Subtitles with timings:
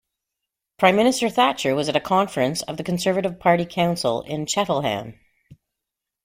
[0.79, 5.19] Prime Minister Thatcher was at a conference of the Conservative Party Council in Cheltenham.